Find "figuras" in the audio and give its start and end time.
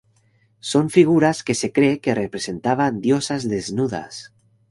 0.89-1.43